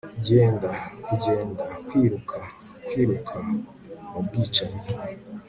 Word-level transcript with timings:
genda, 0.25 0.71
kugenda, 1.05 1.63
kwiruka, 1.87 2.39
kwiruka 2.87 3.35
mubwicanyi 4.11 4.83